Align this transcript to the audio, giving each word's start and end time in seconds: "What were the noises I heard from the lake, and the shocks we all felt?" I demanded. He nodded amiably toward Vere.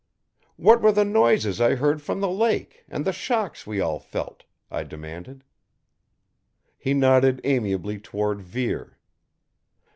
"What 0.55 0.81
were 0.81 0.91
the 0.91 1.05
noises 1.05 1.61
I 1.61 1.75
heard 1.75 2.01
from 2.01 2.21
the 2.21 2.27
lake, 2.31 2.85
and 2.89 3.05
the 3.05 3.11
shocks 3.13 3.67
we 3.67 3.79
all 3.79 3.99
felt?" 3.99 4.45
I 4.71 4.83
demanded. 4.83 5.43
He 6.75 6.95
nodded 6.95 7.39
amiably 7.43 7.99
toward 7.99 8.41
Vere. 8.41 8.97